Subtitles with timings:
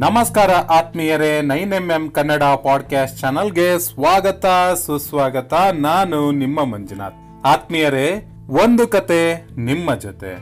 [0.00, 4.46] ನಮಸ್ಕಾರ ಆತ್ಮೀಯರೇ, nine M M Kannada podcast ಚಾನಲ್ಗೆ ಸ್ವಾಗತ,
[4.86, 5.54] ಸುಸ್ವಾಗತ.
[5.72, 7.46] ನಾನು ನಿಮ್ಮ ಮಂಜುನಾಥ್.
[7.46, 10.36] ಆತ್ಮೀಯರೇ, ಒಂದು ಕತೆ ನಿಮ್ಮ ಜೊತೆ.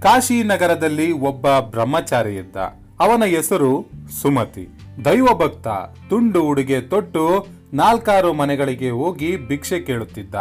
[0.00, 2.56] ಕಾಶಿ ನಗರದಲ್ಲಿ ಒಬ್ಬ ಬ್ರಹ್ಮಚಾರಿ ಇದ್ದ
[3.00, 3.86] ಅವನ ಹೆಸರು
[4.22, 4.68] ಸುಮತಿ.
[5.04, 5.68] ದೈವ ಭಕ್ತ,
[6.08, 10.34] ತುಂಡು ಉಡುಗೆ ತೊಟ್ಟು ನಾಲ್ಕಾರು ಮನೆಗಳಿಗೆ ಹೋಗಿ ಭಿಕ್ಷೆ ಕೇಳುತ್ತಿದ್ದ.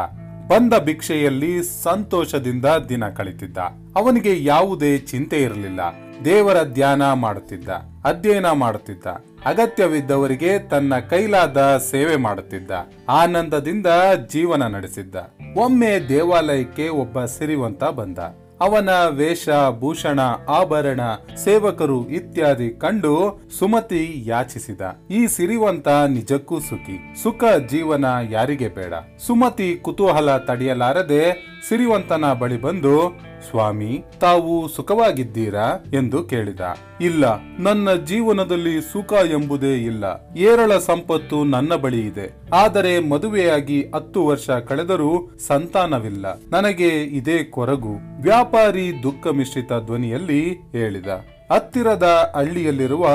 [0.47, 3.57] ಬಂದ ಭಿಕ್ಷೆಯಲ್ಲಿ ಸಂತೋಷದಿಂದ ದಿನ ಕಳಿತಿದ್ದ.
[3.95, 5.79] ಅವನಿಗೆ ಯಾವುದೇ ಚಿಂತೆ ಇರಲಿಲ್ಲ.
[6.25, 7.69] ದೇವರ ಧ್ಯಾನ ಮಾಡುತ್ತಿದ್ದ,
[8.05, 9.05] ಅಧ್ಯಯನ ಮಾಡುತ್ತಿದ್ದ,
[9.45, 12.71] ಅಗತ್ಯವಿದ್ದವರಿಗೆ ತನ್ನ ಕೈಲಾದ ಸೇವೆ ಮಾಡುತ್ತಿದ್ದ,
[13.09, 13.87] ಆನಂದದಿಂದ
[14.29, 15.15] ಜೀವನ ನಡೆಸಿದ್ದ.
[15.57, 18.19] ಒಮ್ಮೆ ದೇವಾಲಯಕ್ಕೆ ಒಬ್ಬ ಸಿರಿವಂತ ಬಂದ.
[18.61, 19.49] ಅವನ ವೇಷ,
[19.79, 21.01] ಭೂಷಣ, ಆಭರಣ,
[21.43, 24.81] ಸೇವಕರು ಇತ್ಯಾದಿ ಕಂಡು ಸುಮತಿ ಯಾಚಿಸಿದ.
[25.11, 27.23] ಈ ಸಿರಿವಂತ ನಿಜಕ್ಕೂ ಸುಖಿ.
[27.23, 28.93] ಸುಖ ಜೀವನ ಯಾರಿಗೆ ಬೇಡ.
[29.27, 35.83] ಸುಮತಿ ಕುತೂಹಲ ತಡೆಯಲಾರದೆ ಸಿರಿವಂತನ ಬಳಿ ಬಂದು, ಸ್ವಾಮಿ, ತಾವು ಸುಖವಾಗಿದ್ದೀರಾ?
[35.93, 36.59] ಎಂದು ಕೇಳಿದ.
[37.01, 40.03] ಇಲ್ಲ, ನನ್ನ ಜೀವನದಲ್ಲಿ ಸುಖ ಎಂಬುದೇ ಇಲ್ಲ.
[40.37, 42.33] ಏರಳ ಸಂಪತ್ತು ನನ್ನ ಬಳಿ ಇದೆ.
[42.53, 46.39] ಆದರೆ ಮದುವೆಯಾಗಿ ಹತ್ತು ವರ್ಷ ಕಳೆದರೂ ಸಂತಾನವಿಲ್ಲ.
[46.51, 48.21] ನನಗೆ ಇದೇ ಕೊರಗು.
[48.21, 51.07] ವ್ಯಾಪಾರಿ ದುಃಖ ಮಿಶ್ರಿತ ಧ್ವನಿಯಲ್ಲಿ ಹೇಳಿದ.
[51.51, 53.07] ಹತ್ತಿರದ ಹಳ್ಳಿಯಲ್ಲಿರುವ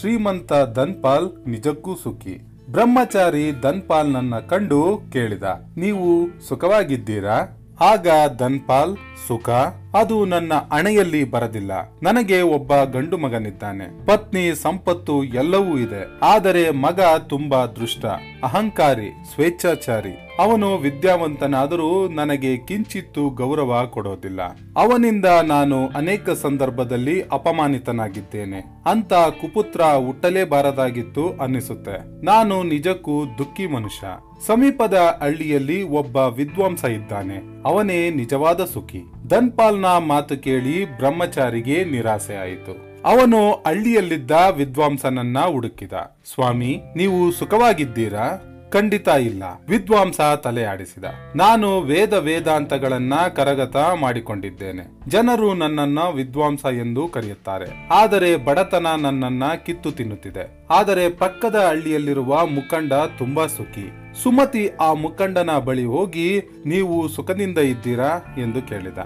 [0.00, 2.42] ಶ್ರೀಮಂತ ಧನ್ಪಾಲ್ ನಿಜಕ್ಕೂ ಸುಖಿ.
[2.70, 5.42] ಬ್ರಹ್ಮಚಾರಿ ಧನ್ಪಾಲ್ ನನ್ನ ಕಂಡು ಕೇಳಿದ.
[5.76, 7.56] ನೀವು ಸುಖವಾಗಿದ್ದೀರಾ?
[7.82, 8.96] ಆಗ ಧನ್ಪಾಲ್,
[9.28, 9.50] ಸುಖ,
[9.94, 11.72] ಅದು ನನ್ನ ಅಣೆಯಲ್ಲಿ ಬರದಿಲ್ಲ.
[12.02, 14.06] ನನಗೆ ಒಬ್ಬ ಗಂಡು ಮಗನಿದ್ದಾನೆ.
[14.06, 16.20] ಪತ್ನಿ, ಸಂಪತ್ತು ಎಲ್ಲವೂ ಇದೆ.
[16.22, 18.04] ಆದರೆ ಮಗ ತುಂಬಾ ದೃಷ್ಟ,
[18.42, 20.36] ಅಹಂಕಾರಿ, ಸ್ವೇಚ್ಛಾಚಾರಿ.
[20.38, 24.42] ಅವನು ವಿದ್ಯಾವಂತನಾದರೂ ನನಗೆ ಕಿಂಚಿತ್ತು ಗೌರವ ಕೊಡೋದಿಲ್ಲ.
[24.76, 28.82] ಅವನಿಂದ ನಾನು ಅನೇಕ ಸಂದರ್ಭದಲ್ಲಿ ಅಪಮಾನಿತನಾಗಿದ್ದೇನೆ.
[28.86, 32.24] ಅಂತ ಕುಪುತ್ರ ಹುಟ್ಟಲೇಬಾರದಾಗಿತ್ತು ಅನ್ನಿಸುತ್ತೆ.
[32.24, 34.06] ನಾನು ನಿಜಕ್ಕೂ ದುಃಖಿ ಮನುಷ್ಯ.
[34.46, 37.62] ಸಮೀಪದ ಹಳ್ಳಿಯಲ್ಲಿ ಒಬ್ಬ ವಿದ್ವಾಂಸ ಇದ್ದಾನೆ.
[37.64, 39.02] ಅವನೇ ನಿಜವಾದ ಸುಖಿ.
[39.28, 43.02] ಧನ್ಪಾಲ್ನ ಮಾತು ಕೇಳಿ ಬ್ರಹ್ಮಚಾರಿಗೆ ನಿರಾಸೆ ಆಯಿತು.
[43.04, 45.92] ಅವನು ಹಳ್ಳಿಯಲ್ಲಿದ್ದ ವಿದ್ವಾಂಸನನ್ನ ಹುಡುಕಿದ.
[46.34, 48.49] ಸ್ವಾಮಿ, ನೀವು ಸುಖವಾಗಿದ್ದೀರಾ?
[48.70, 49.42] ಖಂಡಿತ ಇಲ್ಲ.
[49.68, 51.04] ವಿದ್ವಾಂಸ ತಲೆ ಆಡಿಸಿದ.
[51.36, 55.10] ನಾನು ವೇದ ವೇದಾಂತಗಳನ್ನ ಕರಗತ ಮಾಡಿಕೊಂಡಿದ್ದೇನೆ.
[55.10, 57.88] ಜನರು ನನ್ನನ್ನ ವಿದ್ವಾಂಸ ಎಂದು ಕರೆಯುತ್ತಾರೆ.
[57.90, 60.66] ಆದರೆ ಬಡತನ ನನ್ನನ್ನ ಕಿತ್ತು ತಿನ್ನುತ್ತಿದೆ.
[60.70, 63.90] ಆದರೆ ಪಕ್ಕದ ಹಳ್ಳಿಯಲ್ಲಿರುವ ಮುಖಂಡ ತುಂಬಾ ಸುಖಿ.
[64.22, 68.34] ಸುಮತಿ ಆ ಮುಖಂಡನ ಬಳಿ ಹೋಗಿ, ನೀವು ಸುಖದಿಂದ ಇದ್ದೀರಾ?
[68.38, 68.98] ಎಂದು ಕೇಳಿದ.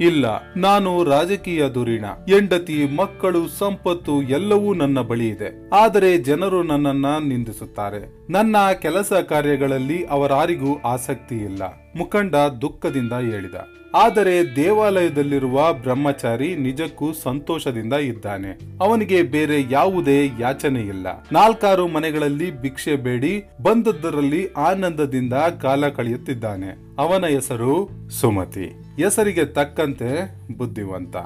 [0.00, 2.04] ಇಲ್ಲ, ನಾನು ರಾಜಕೀಯ ದುರಿಣ.
[2.28, 5.70] ಹೆಂಡತಿ, ಮಕ್ಕಳು, ಸಂಪತ್ತು ಎಲ್ಲವೂ ನನ್ನ ಬಳಿ ಇದೆ.
[5.70, 8.26] ಆದರೆ ಜನರು ನನ್ನನ್ನ ನಿಂದಿಸುತ್ತಾರೆ.
[8.30, 11.62] ನನ್ನ ಕೆಲಸ ಕಾರ್ಯಗಳಲ್ಲಿ ಅವರಾರಿಗೂ ಆಸಕ್ತಿ ಇಲ್ಲ.
[11.96, 13.54] ಮುಖಂಡ ದುಃಖದಿಂದ ಹೇಳಿದ.
[13.94, 18.58] ಆದರೆ ದೇವಾಲಯದಲ್ಲಿರುವ ಬ್ರಹ್ಮಚಾರಿ ನಿಜಕ್ಕೂ ಸಂತೋಷದಿಂದ ಇದ್ದಾನೆ.
[18.80, 21.06] ಅವನಿಗೆ ಬೇರೆ ಯಾವುದೇ ಯಾಚನೆ ಇಲ್ಲ.
[21.32, 25.32] ನಾಲ್ಕಾರು ಮನೆಗಳಲ್ಲಿ ಭಿಕ್ಷೆ ಬೇಡಿ, ಬಂದದ್ದರಲ್ಲಿ ಆನಂದದಿಂದ
[25.62, 26.78] ಕಾಲ ಕಳೆಯುತ್ತಿದ್ದಾನೆ.
[26.98, 28.89] ಅವನ ಹೆಸರು ಸುಮತಿ.
[29.02, 31.16] ಹೆಸರಿಗೆ ತಕ್ಕಂತೆ ಬುದ್ಧಿವಂತ.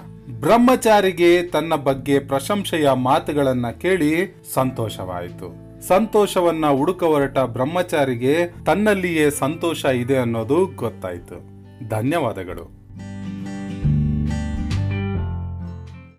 [0.40, 5.64] ಬ್ರಹ್ಮಚಾರಿಗೆ ತನ್ನ ಬಗ್ಗೆ ಪ್ರಶಂಸೆಯ ಮಾತುಗಳನ್ನ ಕೇಳಿ ಸಂತೋಷವಾಯಿತು.
[5.88, 11.54] ಸಂತೋಷವನ್ನ ಹುಡುಕ ಹೊರಟ ಬ್ರಹ್ಮಚಾರಿಗೆ ತನ್ನಲ್ಲಿಯೇ ಸಂತೋಷ ಇದೆ ಅನ್ನೋದು ಗೊತ್ತಾಯಿತು.
[11.88, 12.83] ಧನ್ಯವಾದಗಳು.